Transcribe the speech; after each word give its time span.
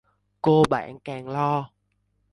Cô 0.41 0.63
bạn 0.69 0.99
càng 0.99 1.27
lo 1.29 1.69